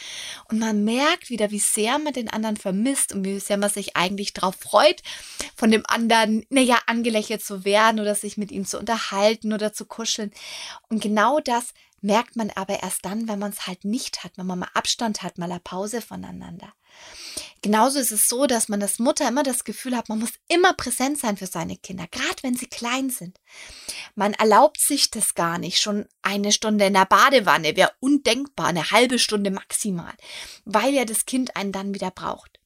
Und 0.50 0.60
man 0.60 0.84
merkt 0.84 1.30
wieder, 1.30 1.52
wie 1.52 1.60
sehr 1.60 2.00
man 2.00 2.14
den 2.14 2.30
anderen 2.30 2.58
vermisst 2.58 3.14
und 3.14 3.26
wie 3.26 3.40
sehr 3.40 3.58
man 3.58 3.70
sich 3.70 3.96
eigentlich 3.96 4.34
darauf 4.34 4.56
freut, 4.56 5.02
von 5.56 5.72
dem 5.72 5.84
anderen, 5.88 6.46
naja, 6.50 6.80
angelächelt 6.88 7.44
zu 7.44 7.66
werden 7.66 8.00
oder 8.00 8.16
sich 8.16 8.38
mit 8.38 8.52
ihm 8.52 8.66
zu 8.66 8.80
unterhalten 8.80 9.54
oder 9.54 9.74
zu 9.74 9.86
kuscheln. 9.86 10.32
Und 10.90 11.02
genau 11.02 11.40
das 11.40 11.74
merkt 12.04 12.36
man 12.36 12.52
aber 12.52 12.84
erst 12.84 13.06
dann, 13.06 13.28
wenn 13.28 13.40
man 13.40 13.52
es 13.52 13.66
halt 13.66 13.86
nicht 13.86 14.24
hat, 14.24 14.34
wenn 14.38 14.46
man 14.46 14.60
mal 14.60 14.70
Abstand 14.74 15.24
hat, 15.24 15.38
mal 15.38 15.50
eine 15.50 15.60
Pause 15.62 16.02
voneinander. 16.02 16.74
Genauso 17.63 17.98
ist 17.98 18.12
es 18.12 18.27
so, 18.27 18.46
dass 18.46 18.67
man 18.67 18.82
als 18.82 19.00
Mutter 19.00 19.25
immer 19.25 19.41
das 19.41 19.63
Gefühl 19.63 19.96
hat, 19.96 20.10
man 20.10 20.20
muss 20.20 20.34
immer 20.50 20.74
präsent 20.74 21.17
sein 21.17 21.38
für 21.38 21.48
seine 21.48 21.77
Kinder, 21.77 22.05
gerade 22.12 22.36
wenn 22.43 22.58
sie 22.58 22.67
klein 22.67 23.10
sind. 23.10 23.39
Man 24.15 24.34
erlaubt 24.34 24.82
sich 24.82 25.10
das 25.12 25.34
gar 25.34 25.58
nicht. 25.58 25.79
Schon 25.79 26.05
eine 26.22 26.51
Stunde 26.51 26.86
in 26.86 26.93
der 26.93 27.05
Badewanne 27.05 27.77
wäre 27.77 27.93
undenkbar, 28.01 28.67
eine 28.67 28.91
halbe 28.91 29.17
Stunde 29.17 29.50
maximal, 29.50 30.13
weil 30.65 30.93
ja 30.93 31.05
das 31.05 31.25
Kind 31.25 31.55
einen 31.55 31.72
dann 31.72 31.93
wieder 31.93 32.12
braucht. 32.12 32.60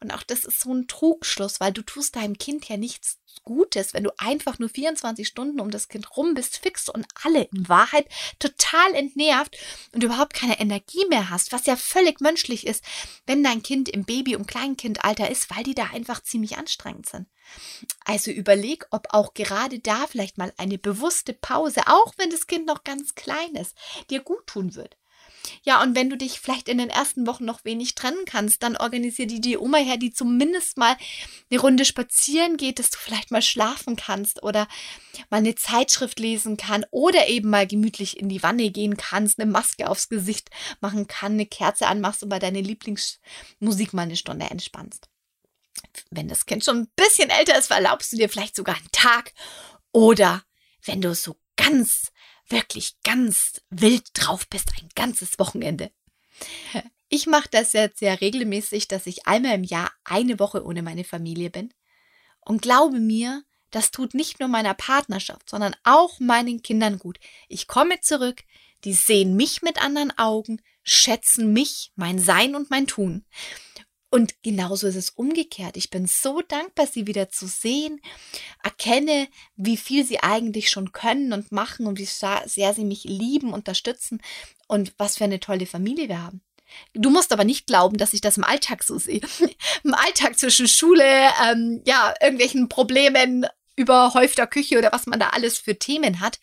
Und 0.00 0.12
auch 0.12 0.22
das 0.22 0.44
ist 0.44 0.60
so 0.60 0.72
ein 0.72 0.86
Trugschluss, 0.86 1.60
weil 1.60 1.72
du 1.72 1.82
tust 1.82 2.16
deinem 2.16 2.38
Kind 2.38 2.68
ja 2.68 2.76
nichts 2.76 3.18
Gutes, 3.42 3.94
wenn 3.94 4.04
du 4.04 4.12
einfach 4.16 4.58
nur 4.58 4.68
24 4.68 5.26
Stunden 5.26 5.60
um 5.60 5.70
das 5.70 5.88
Kind 5.88 6.16
rum 6.16 6.34
bist, 6.34 6.58
fix 6.58 6.88
und 6.88 7.06
alle 7.22 7.42
in 7.42 7.68
Wahrheit 7.68 8.06
total 8.38 8.94
entnervt 8.94 9.56
und 9.92 10.04
überhaupt 10.04 10.34
keine 10.34 10.60
Energie 10.60 11.04
mehr 11.08 11.30
hast, 11.30 11.52
was 11.52 11.66
ja 11.66 11.76
völlig 11.76 12.20
menschlich 12.20 12.66
ist, 12.66 12.84
wenn 13.26 13.42
dein 13.42 13.62
Kind 13.62 13.88
im 13.88 14.04
Baby- 14.04 14.36
und 14.36 14.46
Kleinkindalter 14.46 15.30
ist, 15.30 15.50
weil 15.54 15.64
die 15.64 15.74
da 15.74 15.86
einfach 15.86 16.22
ziemlich 16.22 16.56
anstrengend 16.56 17.08
sind. 17.08 17.26
Also 18.04 18.30
überleg, 18.30 18.86
ob 18.90 19.08
auch 19.10 19.34
gerade 19.34 19.78
da 19.78 20.06
vielleicht 20.06 20.38
mal 20.38 20.52
eine 20.56 20.78
bewusste 20.78 21.34
Pause, 21.34 21.82
auch 21.86 22.14
wenn 22.16 22.30
das 22.30 22.46
Kind 22.46 22.66
noch 22.66 22.84
ganz 22.84 23.14
klein 23.14 23.54
ist, 23.56 23.76
dir 24.10 24.20
gut 24.20 24.46
tun 24.46 24.74
wird. 24.74 24.96
Ja, 25.66 25.82
und 25.82 25.96
wenn 25.96 26.10
du 26.10 26.18
dich 26.18 26.40
vielleicht 26.40 26.68
in 26.68 26.76
den 26.76 26.90
ersten 26.90 27.26
Wochen 27.26 27.46
noch 27.46 27.64
wenig 27.64 27.94
trennen 27.94 28.26
kannst, 28.26 28.62
dann 28.62 28.76
organisier 28.76 29.26
die, 29.26 29.40
die 29.40 29.56
Oma 29.56 29.78
her, 29.78 29.96
die 29.96 30.12
zumindest 30.12 30.76
mal 30.76 30.94
eine 31.50 31.58
Runde 31.58 31.86
spazieren 31.86 32.58
geht, 32.58 32.78
dass 32.78 32.90
du 32.90 32.98
vielleicht 32.98 33.30
mal 33.30 33.40
schlafen 33.40 33.96
kannst 33.96 34.42
oder 34.42 34.68
mal 35.30 35.38
eine 35.38 35.54
Zeitschrift 35.54 36.20
lesen 36.20 36.58
kann 36.58 36.84
oder 36.90 37.28
eben 37.28 37.48
mal 37.48 37.66
gemütlich 37.66 38.18
in 38.20 38.28
die 38.28 38.42
Wanne 38.42 38.70
gehen 38.70 38.98
kannst, 38.98 39.40
eine 39.40 39.50
Maske 39.50 39.88
aufs 39.88 40.10
Gesicht 40.10 40.50
machen 40.82 41.06
kann, 41.06 41.32
eine 41.32 41.46
Kerze 41.46 41.86
anmachst 41.86 42.22
und 42.22 42.28
bei 42.28 42.38
deiner 42.38 42.60
Lieblingsmusik 42.60 43.94
mal 43.94 44.02
eine 44.02 44.16
Stunde 44.16 44.50
entspannst. 44.50 45.08
Wenn 46.10 46.28
das 46.28 46.44
Kind 46.44 46.62
schon 46.62 46.80
ein 46.80 46.88
bisschen 46.94 47.30
älter 47.30 47.58
ist, 47.58 47.70
erlaubst 47.70 48.12
du 48.12 48.18
dir 48.18 48.28
vielleicht 48.28 48.54
sogar 48.54 48.76
einen 48.76 48.92
Tag 48.92 49.32
oder 49.92 50.42
wenn 50.84 51.00
du 51.00 51.14
so 51.14 51.36
ganz 51.56 52.12
wirklich 52.54 52.94
ganz 53.04 53.60
wild 53.70 54.08
drauf 54.14 54.48
bist, 54.48 54.70
ein 54.80 54.88
ganzes 54.94 55.38
Wochenende. 55.38 55.90
Ich 57.08 57.26
mache 57.26 57.48
das 57.50 57.72
jetzt 57.74 57.98
sehr 57.98 58.20
regelmäßig, 58.20 58.88
dass 58.88 59.06
ich 59.06 59.26
einmal 59.26 59.54
im 59.54 59.64
Jahr 59.64 59.92
eine 60.04 60.38
Woche 60.38 60.64
ohne 60.64 60.82
meine 60.82 61.04
Familie 61.04 61.50
bin. 61.50 61.72
Und 62.40 62.62
glaube 62.62 62.98
mir, 62.98 63.44
das 63.70 63.90
tut 63.90 64.14
nicht 64.14 64.40
nur 64.40 64.48
meiner 64.48 64.74
Partnerschaft, 64.74 65.50
sondern 65.50 65.74
auch 65.84 66.20
meinen 66.20 66.62
Kindern 66.62 66.98
gut. 66.98 67.18
Ich 67.48 67.66
komme 67.66 68.00
zurück, 68.00 68.42
die 68.84 68.94
sehen 68.94 69.36
mich 69.36 69.62
mit 69.62 69.82
anderen 69.82 70.16
Augen, 70.18 70.60
schätzen 70.82 71.52
mich, 71.52 71.92
mein 71.96 72.18
Sein 72.18 72.54
und 72.54 72.70
mein 72.70 72.86
Tun. 72.86 73.24
Und 74.14 74.44
genauso 74.44 74.86
ist 74.86 74.94
es 74.94 75.10
umgekehrt. 75.10 75.76
Ich 75.76 75.90
bin 75.90 76.06
so 76.06 76.40
dankbar, 76.40 76.86
sie 76.86 77.08
wieder 77.08 77.30
zu 77.30 77.48
sehen, 77.48 78.00
erkenne, 78.62 79.26
wie 79.56 79.76
viel 79.76 80.06
sie 80.06 80.20
eigentlich 80.20 80.70
schon 80.70 80.92
können 80.92 81.32
und 81.32 81.50
machen 81.50 81.88
und 81.88 81.98
wie 81.98 82.04
sehr 82.04 82.46
sie 82.46 82.84
mich 82.84 83.02
lieben, 83.02 83.52
unterstützen 83.52 84.22
und 84.68 84.92
was 84.98 85.16
für 85.18 85.24
eine 85.24 85.40
tolle 85.40 85.66
Familie 85.66 86.08
wir 86.08 86.22
haben. 86.22 86.42
Du 86.92 87.10
musst 87.10 87.32
aber 87.32 87.42
nicht 87.42 87.66
glauben, 87.66 87.96
dass 87.96 88.14
ich 88.14 88.20
das 88.20 88.36
im 88.36 88.44
Alltag 88.44 88.84
so 88.84 89.00
sehe. 89.00 89.20
Im 89.82 89.94
Alltag 89.94 90.38
zwischen 90.38 90.68
Schule, 90.68 91.04
ähm, 91.44 91.82
ja, 91.84 92.14
irgendwelchen 92.20 92.68
Problemen, 92.68 93.44
überhäufter 93.74 94.46
Küche 94.46 94.78
oder 94.78 94.92
was 94.92 95.06
man 95.06 95.18
da 95.18 95.30
alles 95.30 95.58
für 95.58 95.76
Themen 95.76 96.20
hat. 96.20 96.38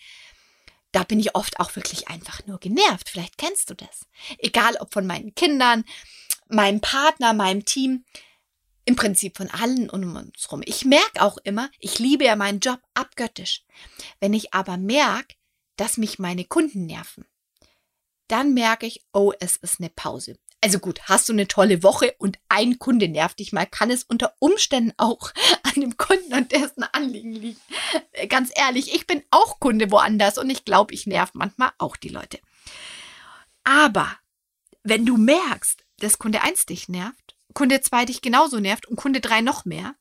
Da 0.91 1.03
bin 1.03 1.21
ich 1.21 1.35
oft 1.35 1.61
auch 1.61 1.73
wirklich 1.77 2.09
einfach 2.09 2.45
nur 2.47 2.59
genervt. 2.59 3.07
Vielleicht 3.07 3.37
kennst 3.37 3.69
du 3.69 3.75
das. 3.75 4.07
Egal 4.39 4.75
ob 4.81 4.91
von 4.91 5.07
meinen 5.07 5.33
Kindern, 5.35 5.85
meinem 6.51 6.81
Partner, 6.81 7.33
meinem 7.33 7.65
Team, 7.65 8.05
im 8.85 8.95
Prinzip 8.95 9.37
von 9.37 9.49
allen 9.49 9.89
um 9.89 10.15
uns 10.15 10.51
rum. 10.51 10.61
Ich 10.65 10.85
merke 10.85 11.21
auch 11.21 11.37
immer, 11.43 11.69
ich 11.79 11.99
liebe 11.99 12.25
ja 12.25 12.35
meinen 12.35 12.59
Job 12.59 12.79
abgöttisch. 12.93 13.63
Wenn 14.19 14.33
ich 14.33 14.53
aber 14.53 14.77
merke, 14.77 15.35
dass 15.77 15.97
mich 15.97 16.19
meine 16.19 16.45
Kunden 16.45 16.85
nerven, 16.85 17.25
dann 18.27 18.53
merke 18.53 18.85
ich, 18.85 19.05
oh, 19.13 19.33
es 19.39 19.57
ist 19.57 19.79
eine 19.79 19.89
Pause. 19.89 20.37
Also 20.63 20.77
gut, 20.77 21.01
hast 21.03 21.27
du 21.27 21.33
eine 21.33 21.47
tolle 21.47 21.81
Woche 21.81 22.13
und 22.19 22.37
ein 22.47 22.77
Kunde 22.77 23.07
nervt 23.07 23.39
dich 23.39 23.51
mal, 23.51 23.65
kann 23.65 23.89
es 23.89 24.03
unter 24.03 24.35
Umständen 24.39 24.93
auch 24.97 25.31
an 25.63 25.81
dem 25.81 25.97
Kunden 25.97 26.33
und 26.33 26.51
dessen 26.51 26.83
Anliegen 26.83 27.33
liegen. 27.33 27.59
Ganz 28.29 28.51
ehrlich, 28.55 28.93
ich 28.93 29.07
bin 29.07 29.23
auch 29.31 29.59
Kunde 29.59 29.89
woanders 29.91 30.37
und 30.37 30.49
ich 30.49 30.63
glaube, 30.63 30.93
ich 30.93 31.07
nerv 31.07 31.31
manchmal 31.33 31.71
auch 31.79 31.97
die 31.97 32.09
Leute. 32.09 32.39
Aber 33.63 34.15
wenn 34.83 35.05
du 35.05 35.17
merkst, 35.17 35.83
dass 36.01 36.19
Kunde 36.19 36.41
1 36.41 36.65
dich 36.65 36.89
nervt, 36.89 37.35
Kunde 37.53 37.81
2 37.81 38.05
dich 38.05 38.21
genauso 38.21 38.59
nervt 38.59 38.87
und 38.87 38.95
Kunde 38.95 39.21
3 39.21 39.41
noch 39.41 39.65
mehr, 39.65 39.95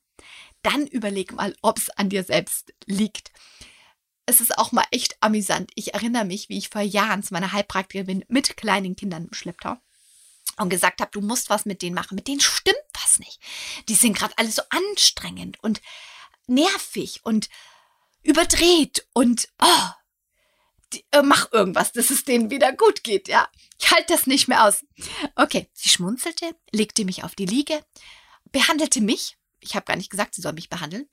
dann 0.62 0.86
überleg 0.86 1.32
mal, 1.32 1.54
ob 1.62 1.78
es 1.78 1.90
an 1.90 2.08
dir 2.08 2.24
selbst 2.24 2.74
liegt. 2.86 3.32
Es 4.26 4.40
ist 4.40 4.56
auch 4.58 4.72
mal 4.72 4.84
echt 4.90 5.16
amüsant. 5.20 5.70
Ich 5.74 5.94
erinnere 5.94 6.24
mich, 6.24 6.48
wie 6.48 6.58
ich 6.58 6.68
vor 6.68 6.82
Jahren 6.82 7.22
zu 7.22 7.34
meiner 7.34 7.52
Heilpraktikerin 7.52 8.24
mit 8.28 8.56
kleinen 8.56 8.94
Kindern 8.94 9.26
im 9.26 9.34
Schlepptau 9.34 9.76
und 10.58 10.68
gesagt 10.68 11.00
habe, 11.00 11.10
du 11.12 11.20
musst 11.20 11.50
was 11.50 11.64
mit 11.64 11.82
denen 11.82 11.94
machen. 11.94 12.14
Mit 12.14 12.28
denen 12.28 12.40
stimmt 12.40 12.76
was 12.92 13.18
nicht. 13.18 13.40
Die 13.88 13.94
sind 13.94 14.16
gerade 14.16 14.36
alle 14.36 14.50
so 14.50 14.62
anstrengend 14.68 15.58
und 15.62 15.80
nervig 16.46 17.20
und 17.24 17.48
überdreht 18.22 19.06
und 19.14 19.48
oh, 19.60 19.88
die, 20.92 21.04
äh, 21.10 21.22
mach 21.22 21.52
irgendwas, 21.52 21.92
dass 21.92 22.10
es 22.10 22.24
denen 22.24 22.50
wieder 22.50 22.72
gut 22.72 23.04
geht, 23.04 23.28
ja. 23.28 23.48
Ich 23.78 23.90
halte 23.90 24.12
das 24.12 24.26
nicht 24.26 24.48
mehr 24.48 24.64
aus. 24.66 24.84
Okay, 25.36 25.68
sie 25.72 25.88
schmunzelte, 25.88 26.54
legte 26.72 27.04
mich 27.04 27.24
auf 27.24 27.34
die 27.34 27.46
Liege, 27.46 27.82
behandelte 28.52 29.00
mich. 29.00 29.36
Ich 29.60 29.74
habe 29.74 29.86
gar 29.86 29.96
nicht 29.96 30.10
gesagt, 30.10 30.34
sie 30.34 30.42
soll 30.42 30.52
mich 30.52 30.68
behandeln. 30.68 31.06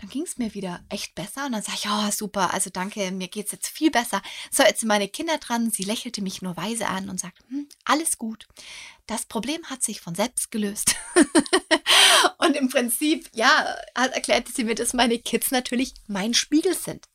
Dann 0.00 0.08
ging 0.08 0.22
es 0.22 0.38
mir 0.38 0.54
wieder 0.54 0.82
echt 0.88 1.14
besser 1.14 1.44
und 1.44 1.52
dann 1.52 1.62
sage 1.62 1.78
ich, 1.82 1.90
oh 1.90 2.10
super, 2.10 2.54
also 2.54 2.70
danke, 2.70 3.10
mir 3.10 3.28
geht's 3.28 3.52
jetzt 3.52 3.68
viel 3.68 3.90
besser. 3.90 4.22
So, 4.50 4.62
jetzt 4.62 4.80
sind 4.80 4.88
meine 4.88 5.08
Kinder 5.08 5.36
dran. 5.36 5.70
Sie 5.70 5.82
lächelte 5.82 6.22
mich 6.22 6.40
nur 6.40 6.56
weise 6.56 6.86
an 6.86 7.10
und 7.10 7.20
sagt, 7.20 7.38
hm, 7.48 7.68
alles 7.84 8.16
gut. 8.16 8.48
Das 9.06 9.26
Problem 9.26 9.62
hat 9.66 9.82
sich 9.82 10.00
von 10.00 10.14
selbst 10.14 10.50
gelöst. 10.50 10.96
und 12.38 12.56
im 12.56 12.70
Prinzip, 12.70 13.28
ja, 13.34 13.76
erklärte 13.94 14.50
sie 14.52 14.64
mir, 14.64 14.74
dass 14.74 14.94
meine 14.94 15.18
Kids 15.18 15.50
natürlich 15.50 15.92
mein 16.06 16.32
Spiegel 16.32 16.74
sind. 16.74 17.09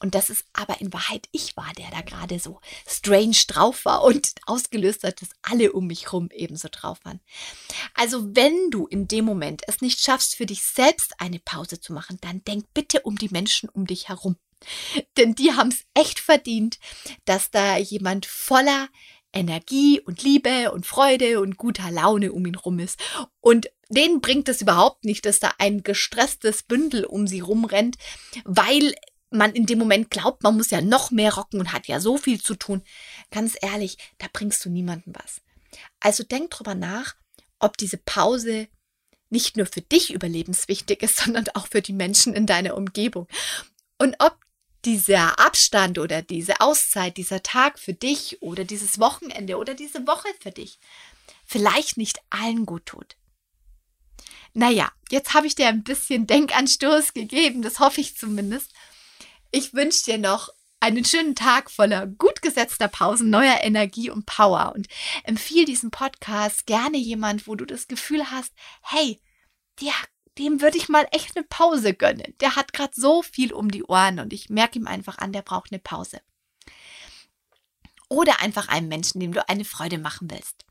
Und 0.00 0.14
das 0.14 0.30
ist 0.30 0.46
aber 0.52 0.80
in 0.80 0.92
Wahrheit 0.92 1.28
ich 1.30 1.56
war, 1.56 1.70
der 1.76 1.90
da 1.90 2.00
gerade 2.00 2.38
so 2.38 2.60
strange 2.88 3.36
drauf 3.46 3.84
war 3.84 4.02
und 4.02 4.32
ausgelöst 4.46 5.04
hat, 5.04 5.20
dass 5.20 5.28
alle 5.42 5.72
um 5.72 5.86
mich 5.86 6.12
rum 6.12 6.30
ebenso 6.32 6.68
drauf 6.70 6.98
waren. 7.04 7.20
Also 7.94 8.34
wenn 8.34 8.70
du 8.70 8.86
in 8.86 9.06
dem 9.06 9.26
Moment 9.26 9.62
es 9.68 9.82
nicht 9.82 10.00
schaffst, 10.00 10.34
für 10.34 10.46
dich 10.46 10.62
selbst 10.62 11.20
eine 11.20 11.38
Pause 11.38 11.80
zu 11.80 11.92
machen, 11.92 12.18
dann 12.22 12.42
denk 12.44 12.72
bitte 12.72 13.02
um 13.02 13.16
die 13.16 13.28
Menschen 13.28 13.68
um 13.68 13.86
dich 13.86 14.08
herum. 14.08 14.36
Denn 15.16 15.34
die 15.34 15.52
haben 15.52 15.68
es 15.68 15.84
echt 15.94 16.18
verdient, 16.18 16.78
dass 17.26 17.50
da 17.50 17.76
jemand 17.76 18.26
voller 18.26 18.88
Energie 19.32 20.00
und 20.00 20.22
Liebe 20.22 20.72
und 20.72 20.86
Freude 20.86 21.40
und 21.40 21.56
guter 21.56 21.90
Laune 21.90 22.32
um 22.32 22.46
ihn 22.46 22.56
rum 22.56 22.78
ist. 22.78 22.98
Und 23.40 23.70
denen 23.88 24.20
bringt 24.20 24.48
es 24.48 24.62
überhaupt 24.62 25.04
nicht, 25.04 25.26
dass 25.26 25.40
da 25.40 25.52
ein 25.58 25.82
gestresstes 25.82 26.62
Bündel 26.62 27.04
um 27.04 27.26
sie 27.26 27.40
rumrennt, 27.40 27.96
weil 28.44 28.94
man 29.30 29.52
in 29.52 29.66
dem 29.66 29.78
Moment 29.78 30.10
glaubt, 30.10 30.42
man 30.42 30.56
muss 30.56 30.70
ja 30.70 30.80
noch 30.80 31.10
mehr 31.10 31.34
rocken 31.34 31.60
und 31.60 31.72
hat 31.72 31.86
ja 31.86 32.00
so 32.00 32.18
viel 32.18 32.40
zu 32.40 32.54
tun. 32.54 32.82
Ganz 33.30 33.56
ehrlich, 33.60 33.96
da 34.18 34.26
bringst 34.32 34.64
du 34.64 34.70
niemandem 34.70 35.14
was. 35.16 35.40
Also 36.00 36.24
denk 36.24 36.50
drüber 36.50 36.74
nach, 36.74 37.14
ob 37.58 37.76
diese 37.76 37.98
Pause 37.98 38.68
nicht 39.28 39.56
nur 39.56 39.66
für 39.66 39.82
dich 39.82 40.12
überlebenswichtig 40.12 41.02
ist, 41.02 41.16
sondern 41.24 41.46
auch 41.54 41.68
für 41.68 41.82
die 41.82 41.92
Menschen 41.92 42.34
in 42.34 42.46
deiner 42.46 42.76
Umgebung. 42.76 43.28
Und 43.98 44.16
ob 44.18 44.38
dieser 44.84 45.38
Abstand 45.38 45.98
oder 45.98 46.22
diese 46.22 46.60
Auszeit, 46.60 47.16
dieser 47.16 47.42
Tag 47.42 47.78
für 47.78 47.92
dich 47.92 48.40
oder 48.40 48.64
dieses 48.64 48.98
Wochenende 48.98 49.58
oder 49.58 49.74
diese 49.74 50.06
Woche 50.06 50.28
für 50.40 50.50
dich 50.50 50.78
vielleicht 51.44 51.96
nicht 51.96 52.20
allen 52.30 52.64
gut 52.64 52.86
tut. 52.86 53.16
Naja, 54.54 54.90
jetzt 55.10 55.34
habe 55.34 55.46
ich 55.46 55.54
dir 55.54 55.68
ein 55.68 55.84
bisschen 55.84 56.26
Denkanstoß 56.26 57.12
gegeben, 57.12 57.62
das 57.62 57.78
hoffe 57.78 58.00
ich 58.00 58.16
zumindest. 58.16 58.72
Ich 59.52 59.74
wünsche 59.74 60.04
dir 60.04 60.18
noch 60.18 60.50
einen 60.78 61.04
schönen 61.04 61.34
Tag 61.34 61.72
voller 61.72 62.06
gut 62.06 62.40
gesetzter 62.40 62.86
Pausen, 62.86 63.30
neuer 63.30 63.58
Energie 63.62 64.08
und 64.08 64.24
Power 64.24 64.72
und 64.76 64.86
empfiehl 65.24 65.64
diesen 65.64 65.90
Podcast 65.90 66.66
gerne 66.66 66.98
jemand, 66.98 67.48
wo 67.48 67.56
du 67.56 67.64
das 67.64 67.88
Gefühl 67.88 68.30
hast, 68.30 68.52
hey, 68.82 69.20
der, 69.80 69.92
dem 70.38 70.60
würde 70.60 70.78
ich 70.78 70.88
mal 70.88 71.06
echt 71.10 71.36
eine 71.36 71.44
Pause 71.44 71.94
gönnen. 71.94 72.34
Der 72.40 72.54
hat 72.54 72.72
gerade 72.72 72.92
so 72.94 73.22
viel 73.22 73.52
um 73.52 73.72
die 73.72 73.82
Ohren 73.82 74.20
und 74.20 74.32
ich 74.32 74.50
merke 74.50 74.78
ihm 74.78 74.86
einfach 74.86 75.18
an, 75.18 75.32
der 75.32 75.42
braucht 75.42 75.72
eine 75.72 75.80
Pause. 75.80 76.20
Oder 78.08 78.40
einfach 78.40 78.68
einem 78.68 78.88
Menschen, 78.88 79.20
dem 79.20 79.32
du 79.32 79.48
eine 79.48 79.64
Freude 79.64 79.98
machen 79.98 80.30
willst. 80.30 80.64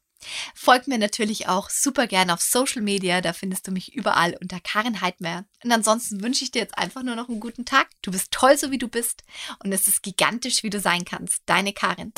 Folg 0.53 0.88
mir 0.88 0.97
natürlich 0.97 1.47
auch 1.47 1.69
super 1.69 2.07
gerne 2.07 2.33
auf 2.33 2.41
Social 2.41 2.81
Media, 2.81 3.21
da 3.21 3.33
findest 3.33 3.67
du 3.67 3.71
mich 3.71 3.93
überall 3.93 4.38
unter 4.41 4.59
Karin 4.59 5.01
Heidmer. 5.01 5.45
Und 5.63 5.71
ansonsten 5.71 6.21
wünsche 6.21 6.43
ich 6.43 6.51
dir 6.51 6.59
jetzt 6.59 6.77
einfach 6.77 7.03
nur 7.03 7.15
noch 7.15 7.29
einen 7.29 7.39
guten 7.39 7.65
Tag. 7.65 7.88
Du 8.01 8.11
bist 8.11 8.31
toll, 8.31 8.57
so 8.57 8.71
wie 8.71 8.77
du 8.77 8.88
bist 8.88 9.23
und 9.63 9.71
es 9.71 9.88
ist 9.88 10.03
gigantisch, 10.03 10.63
wie 10.63 10.69
du 10.69 10.79
sein 10.79 11.05
kannst. 11.05 11.43
Deine 11.45 11.73
Karin. 11.73 12.13